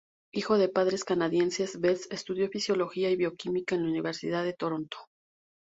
Hijo 0.33 0.57
de 0.57 0.67
padres 0.67 1.03
canadienses, 1.03 1.79
Best 1.79 2.11
estudió 2.11 2.49
fisiología 2.49 3.11
y 3.11 3.15
bioquímica 3.17 3.75
en 3.75 3.83
la 3.83 3.89
Universidad 3.89 4.43
de 4.43 4.53
Toronto. 4.53 4.97